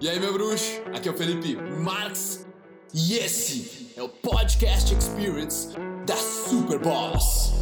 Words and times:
E 0.00 0.08
aí, 0.08 0.20
meu 0.20 0.32
bruxo? 0.32 0.80
Aqui 0.94 1.08
é 1.08 1.12
o 1.12 1.14
Felipe 1.16 1.56
Marx 1.80 2.46
e 2.94 3.14
esse 3.14 3.92
é 3.96 4.02
o 4.02 4.08
Podcast 4.08 4.94
Experience 4.94 5.76
da 6.06 6.14
Super 6.16 6.78
Boss. 6.78 7.52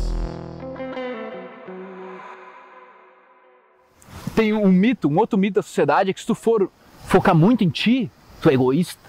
Tem 4.35 4.53
um 4.53 4.69
mito, 4.69 5.09
um 5.09 5.17
outro 5.19 5.39
mito 5.39 5.55
da 5.55 5.63
sociedade 5.63 6.11
é 6.11 6.13
que 6.13 6.21
se 6.21 6.27
tu 6.27 6.35
for 6.35 6.71
focar 7.07 7.35
muito 7.35 7.65
em 7.65 7.71
ti, 7.71 8.11
tu 8.43 8.51
é 8.51 8.55
egoísta, 8.55 9.01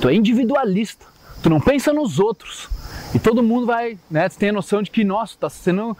tu 0.00 0.08
é 0.08 0.14
individualista, 0.14 1.06
tu 1.42 1.48
não 1.48 1.60
pensa 1.60 1.92
nos 1.92 2.18
outros. 2.18 2.68
E 3.14 3.18
todo 3.20 3.42
mundo 3.42 3.64
vai, 3.66 3.96
né, 4.10 4.28
tu 4.28 4.36
tem 4.36 4.48
a 4.48 4.52
noção 4.52 4.82
de 4.82 4.90
que, 4.90 5.04
nossa, 5.04 5.36
tá 5.38 5.48
sendo 5.48 5.96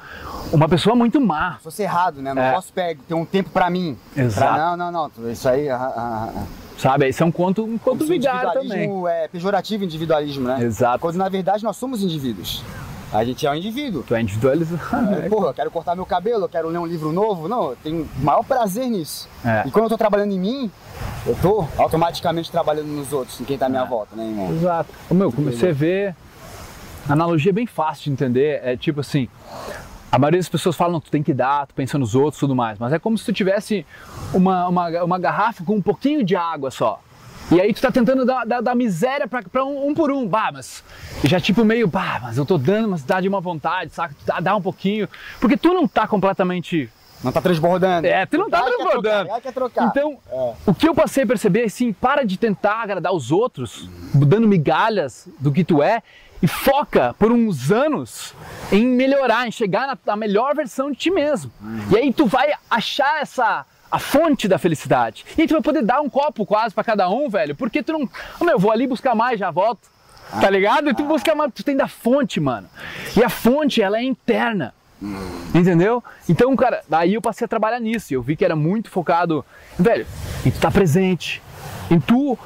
uma 0.52 0.68
pessoa 0.68 0.96
muito 0.96 1.20
má. 1.20 1.56
Se 1.58 1.62
fosse 1.62 1.82
errado, 1.82 2.20
né? 2.20 2.34
Não 2.34 2.42
É. 2.42 2.52
posso 2.52 2.72
pegar, 2.72 3.00
ter 3.06 3.14
um 3.14 3.24
tempo 3.24 3.50
pra 3.50 3.70
mim. 3.70 3.96
Exato. 4.16 4.54
Pra- 4.54 4.76
não, 4.76 4.90
não, 4.90 5.10
não. 5.16 5.30
Isso 5.30 5.48
aí. 5.48 5.68
ah, 5.70 5.76
ah, 5.96 6.32
ah. 6.36 6.46
Sabe? 6.78 7.08
É 7.18 7.24
um 7.24 7.32
conto, 7.32 7.64
um 7.64 7.78
conto 7.78 7.98
Como 7.98 8.10
vigário 8.10 8.52
também. 8.52 8.64
individualismo 8.66 9.08
é 9.08 9.28
pejorativo 9.28 9.84
individualismo, 9.84 10.46
né? 10.46 10.62
Exato. 10.62 10.98
Quando 10.98 11.16
na 11.16 11.28
verdade 11.28 11.64
nós 11.64 11.76
somos 11.76 12.02
indivíduos. 12.02 12.62
A 13.12 13.24
gente 13.24 13.46
é 13.46 13.50
um 13.50 13.54
indivíduo. 13.54 14.02
Tu 14.06 14.14
é 14.14 14.20
individualizado. 14.20 14.82
Porra, 15.30 15.48
eu 15.48 15.54
quero 15.54 15.70
cortar 15.70 15.94
meu 15.94 16.04
cabelo, 16.04 16.44
eu 16.44 16.48
quero 16.48 16.68
ler 16.68 16.78
um 16.78 16.86
livro 16.86 17.12
novo. 17.12 17.48
Não, 17.48 17.70
eu 17.70 17.76
tenho 17.82 18.02
o 18.02 18.24
maior 18.24 18.42
prazer 18.44 18.88
nisso. 18.88 19.28
É. 19.44 19.62
E 19.66 19.70
quando 19.70 19.84
eu 19.84 19.88
tô 19.90 19.96
trabalhando 19.96 20.32
em 20.32 20.38
mim, 20.38 20.70
eu 21.24 21.34
tô 21.40 21.66
automaticamente 21.78 22.50
trabalhando 22.50 22.88
nos 22.88 23.12
outros, 23.12 23.40
em 23.40 23.44
quem 23.44 23.56
tá 23.56 23.66
à 23.66 23.68
minha 23.68 23.82
É. 23.82 23.86
volta, 23.86 24.14
né, 24.16 24.24
irmão? 24.24 24.52
Exato. 24.52 24.92
Ô, 25.08 25.14
meu, 25.14 25.32
a 25.32 25.72
ver. 25.72 26.14
A 27.08 27.12
analogia 27.12 27.50
é 27.50 27.54
bem 27.54 27.66
fácil 27.66 28.04
de 28.04 28.10
entender. 28.10 28.60
É 28.62 28.76
tipo 28.76 29.00
assim. 29.00 29.28
A 30.16 30.18
maioria 30.18 30.40
das 30.40 30.48
pessoas 30.48 30.74
falam, 30.74 30.98
tu 30.98 31.10
tem 31.10 31.22
que 31.22 31.34
dar, 31.34 31.66
tu 31.66 31.74
pensa 31.74 31.98
nos 31.98 32.14
outros 32.14 32.38
e 32.38 32.40
tudo 32.40 32.56
mais. 32.56 32.78
Mas 32.78 32.90
é 32.90 32.98
como 32.98 33.18
se 33.18 33.24
tu 33.26 33.34
tivesse 33.34 33.84
uma, 34.32 34.66
uma, 34.66 35.04
uma 35.04 35.18
garrafa 35.18 35.62
com 35.62 35.74
um 35.74 35.82
pouquinho 35.82 36.24
de 36.24 36.34
água 36.34 36.70
só. 36.70 37.02
E 37.52 37.60
aí 37.60 37.74
tu 37.74 37.82
tá 37.82 37.92
tentando 37.92 38.24
dar, 38.24 38.46
dar, 38.46 38.62
dar 38.62 38.74
miséria 38.74 39.28
pra, 39.28 39.42
pra 39.42 39.62
um, 39.62 39.88
um 39.90 39.92
por 39.94 40.10
um. 40.10 40.26
Bah, 40.26 40.50
mas. 40.50 40.82
Já 41.22 41.38
tipo 41.38 41.66
meio, 41.66 41.86
bah, 41.86 42.18
mas 42.22 42.38
eu 42.38 42.46
tô 42.46 42.56
dando, 42.56 42.88
mas 42.88 43.02
dá 43.02 43.20
de 43.20 43.28
uma 43.28 43.42
vontade, 43.42 43.92
saca? 43.92 44.14
Tu 44.18 44.24
dá, 44.24 44.40
dá 44.40 44.56
um 44.56 44.62
pouquinho. 44.62 45.06
Porque 45.38 45.54
tu 45.54 45.74
não 45.74 45.86
tá 45.86 46.08
completamente 46.08 46.90
Não 47.22 47.30
tá 47.30 47.42
transbordando. 47.42 48.06
é, 48.06 48.24
tu 48.24 48.38
não 48.38 48.48
tá 48.48 48.60
Ela 48.60 48.70
quer 48.70 48.76
transbordando. 48.78 49.24
trocar, 49.26 49.40
quer 49.42 49.52
trocar. 49.52 49.84
Então, 49.88 50.16
É. 50.32 50.54
o 50.64 50.72
que 50.74 50.88
eu 50.88 50.94
passei 50.94 51.24
a 51.24 51.26
perceber 51.26 51.60
é 51.60 51.64
assim, 51.66 51.92
para 51.92 52.24
de 52.24 52.38
tentar 52.38 52.80
agradar 52.82 53.12
os 53.12 53.30
outros, 53.30 53.86
dando 54.14 54.48
migalhas 54.48 55.28
do 55.38 55.52
que 55.52 55.62
tu 55.62 55.82
é, 55.82 56.02
e 56.42 56.46
foca 56.46 57.14
por 57.18 57.32
uns 57.32 57.70
anos 57.70 58.34
em 58.70 58.86
melhorar, 58.86 59.46
em 59.46 59.50
chegar 59.50 59.86
na, 59.86 59.98
na 60.04 60.16
melhor 60.16 60.54
versão 60.54 60.90
de 60.90 60.96
ti 60.96 61.10
mesmo. 61.10 61.50
E 61.90 61.96
aí 61.96 62.12
tu 62.12 62.26
vai 62.26 62.52
achar 62.70 63.20
essa 63.20 63.64
a 63.90 63.98
fonte 63.98 64.48
da 64.48 64.58
felicidade. 64.58 65.24
E 65.38 65.42
aí 65.42 65.48
tu 65.48 65.52
vai 65.52 65.62
poder 65.62 65.82
dar 65.82 66.00
um 66.00 66.08
copo 66.08 66.44
quase 66.44 66.74
pra 66.74 66.84
cada 66.84 67.08
um, 67.08 67.28
velho, 67.28 67.54
porque 67.54 67.82
tu 67.82 67.92
não, 67.92 68.08
oh, 68.40 68.44
meu, 68.44 68.58
vou 68.58 68.70
ali 68.70 68.86
buscar 68.86 69.14
mais, 69.14 69.38
já 69.38 69.50
volto. 69.50 69.88
Tá 70.40 70.50
ligado? 70.50 70.90
E 70.90 70.94
tu 70.94 71.04
busca 71.04 71.34
mais, 71.36 71.52
tu 71.54 71.62
tem 71.62 71.76
da 71.76 71.86
fonte, 71.86 72.40
mano. 72.40 72.68
E 73.16 73.22
a 73.22 73.28
fonte, 73.28 73.80
ela 73.80 73.98
é 73.98 74.02
interna. 74.02 74.74
Entendeu? 75.54 76.02
Então, 76.28 76.54
cara, 76.56 76.82
daí 76.88 77.14
eu 77.14 77.22
passei 77.22 77.44
a 77.44 77.48
trabalhar 77.48 77.78
nisso. 77.78 78.12
Eu 78.12 78.22
vi 78.22 78.34
que 78.34 78.44
era 78.44 78.56
muito 78.56 78.90
focado, 78.90 79.44
velho, 79.78 80.06
em 80.44 80.50
tu 80.50 80.56
estar 80.56 80.70
presente, 80.70 81.40
em 81.90 82.00
tu 82.00 82.36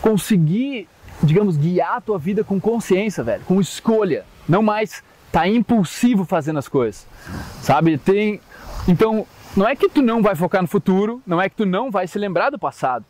conseguir, 0.00 0.88
digamos, 1.22 1.56
guiar 1.56 1.96
a 1.96 2.00
tua 2.00 2.18
vida 2.18 2.42
com 2.42 2.60
consciência, 2.60 3.22
velho, 3.22 3.42
com 3.44 3.60
escolha, 3.60 4.24
não 4.48 4.62
mais 4.62 5.02
tá 5.30 5.46
impulsivo 5.48 6.24
fazendo 6.24 6.58
as 6.58 6.68
coisas. 6.68 7.06
Sabe? 7.62 7.96
Tem 7.98 8.40
Então, 8.86 9.26
não 9.56 9.66
é 9.68 9.76
que 9.76 9.88
tu 9.88 10.02
não 10.02 10.22
vai 10.22 10.34
focar 10.34 10.60
no 10.62 10.68
futuro, 10.68 11.22
não 11.26 11.40
é 11.40 11.48
que 11.48 11.56
tu 11.56 11.64
não 11.66 11.90
vai 11.90 12.06
se 12.06 12.18
lembrar 12.18 12.50
do 12.50 12.58
passado. 12.58 13.04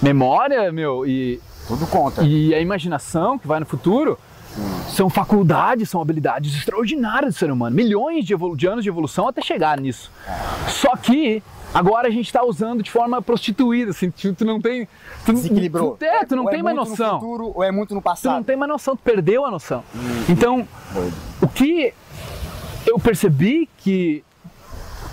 Memória, 0.00 0.70
meu, 0.70 1.06
e 1.06 1.40
Tudo 1.66 1.86
conta. 1.86 2.22
e 2.22 2.54
a 2.54 2.60
imaginação 2.60 3.38
que 3.38 3.46
vai 3.46 3.58
no 3.60 3.66
futuro 3.66 4.18
são 4.88 5.08
faculdades, 5.08 5.88
são 5.88 6.00
habilidades 6.00 6.54
extraordinárias 6.54 7.34
do 7.34 7.38
ser 7.38 7.50
humano. 7.50 7.74
Milhões 7.74 8.24
de, 8.24 8.34
de 8.56 8.66
anos 8.66 8.82
de 8.82 8.88
evolução 8.88 9.28
até 9.28 9.40
chegar 9.42 9.80
nisso. 9.80 10.10
Só 10.68 10.96
que 10.96 11.42
agora 11.72 12.08
a 12.08 12.10
gente 12.10 12.26
está 12.26 12.44
usando 12.44 12.82
de 12.82 12.90
forma 12.90 13.22
prostituída, 13.22 13.90
assim, 13.92 14.10
tu, 14.10 14.34
tu 14.34 14.44
não 14.44 14.60
tem. 14.60 14.86
Tu, 15.24 15.32
Desequilibrou. 15.32 15.96
Tu, 15.96 16.04
é, 16.04 16.24
tu 16.24 16.36
não 16.36 16.44
Ou 16.44 16.50
tem 16.50 16.60
é 16.60 16.62
mais 16.62 16.76
muito 16.76 16.88
noção. 16.90 17.14
No 17.14 17.20
futuro, 17.20 17.52
ou 17.54 17.62
é 17.64 17.70
muito 17.72 17.94
no 17.94 18.00
Tu 18.00 18.04
passado. 18.04 18.34
não 18.34 18.42
tem 18.42 18.56
mais 18.56 18.70
noção, 18.70 18.96
tu 18.96 19.02
perdeu 19.02 19.44
a 19.46 19.50
noção. 19.50 19.82
Então, 20.28 20.66
o 21.40 21.48
que 21.48 21.94
eu 22.86 22.98
percebi 22.98 23.68
que 23.78 24.22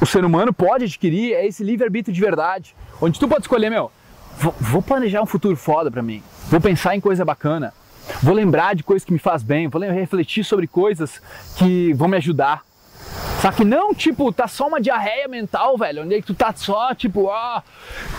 o 0.01 0.05
ser 0.05 0.23
humano 0.25 0.53
pode 0.53 0.85
adquirir 0.85 1.33
é 1.33 1.45
esse 1.45 1.63
livre-arbítrio 1.63 2.13
de 2.13 2.21
verdade, 2.21 2.75
onde 3.01 3.19
tu 3.19 3.27
pode 3.27 3.41
escolher, 3.41 3.69
meu, 3.69 3.91
vou, 4.37 4.53
vou 4.59 4.81
planejar 4.81 5.21
um 5.21 5.25
futuro 5.25 5.55
foda 5.55 5.91
pra 5.91 6.01
mim, 6.01 6.23
vou 6.49 6.59
pensar 6.61 6.95
em 6.95 7.01
coisa 7.01 7.23
bacana, 7.25 7.73
vou 8.21 8.33
lembrar 8.33 8.75
de 8.75 8.83
coisas 8.83 9.05
que 9.05 9.13
me 9.13 9.19
faz 9.19 9.43
bem, 9.43 9.67
vou 9.67 9.81
refletir 9.81 10.43
sobre 10.43 10.67
coisas 10.67 11.21
que 11.57 11.93
vão 11.93 12.07
me 12.07 12.17
ajudar. 12.17 12.63
Só 13.41 13.51
que 13.51 13.63
não, 13.63 13.93
tipo, 13.93 14.33
tá 14.33 14.47
só 14.47 14.67
uma 14.67 14.81
diarreia 14.81 15.27
mental, 15.27 15.77
velho, 15.77 16.03
onde 16.03 16.15
é 16.15 16.21
que 16.21 16.27
tu 16.27 16.33
tá 16.33 16.53
só, 16.55 16.93
tipo, 16.93 17.25
ó, 17.25 17.61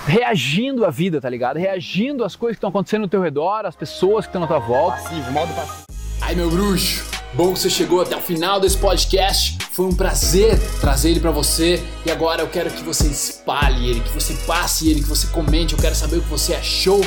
reagindo 0.06 0.84
à 0.84 0.91
vida, 0.91 1.21
tá 1.21 1.29
ligado? 1.29 1.59
Reagindo 1.59 2.25
às 2.25 2.34
coisas 2.34 2.56
que 2.56 2.59
estão 2.59 2.71
acontecendo 2.71 3.03
ao 3.03 3.09
teu 3.09 3.21
redor, 3.21 3.67
às 3.67 3.77
pessoas 3.77 4.25
que 4.25 4.31
estão 4.31 4.41
na 4.41 4.47
tua 4.47 4.59
volta. 4.59 4.97
Passivo, 5.03 5.31
modo 5.31 5.53
passivo. 5.55 5.84
Aí, 6.23 6.34
meu 6.34 6.50
bruxo, 6.50 7.05
bom 7.34 7.53
que 7.53 7.59
você 7.59 7.69
chegou 7.69 8.00
até 8.00 8.17
o 8.17 8.21
final 8.21 8.61
desse 8.61 8.79
podcast. 8.79 9.59
Foi 9.73 9.87
um 9.87 9.95
prazer 9.95 10.59
trazer 10.81 11.11
ele 11.11 11.21
pra 11.21 11.31
você. 11.31 11.83
E 12.06 12.11
agora 12.11 12.43
eu 12.43 12.49
quero 12.49 12.71
que 12.71 12.83
você 12.83 13.06
espalhe 13.06 13.91
ele, 13.91 14.00
que 14.00 14.11
você 14.11 14.34
passe 14.47 14.91
ele, 14.91 15.00
que 15.00 15.09
você 15.09 15.27
comente. 15.27 15.75
Eu 15.75 15.79
quero 15.81 15.95
saber 15.95 16.17
o 16.17 16.23
que 16.23 16.29
você 16.29 16.55
achou. 16.55 17.00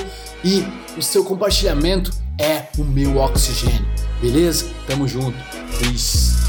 E 0.44 0.66
o 0.98 1.02
seu 1.02 1.24
compartilhamento 1.24 2.12
é 2.40 2.68
o 2.78 2.84
meu 2.84 3.18
oxigênio. 3.18 3.86
Beleza? 4.22 4.66
Tamo 4.88 5.08
junto. 5.08 5.38
Peace. 5.80 6.43